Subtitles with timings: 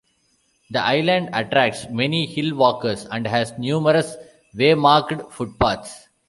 [0.71, 4.15] The island attracts many hill walkers and has numerous
[4.51, 6.07] way-marked footpaths.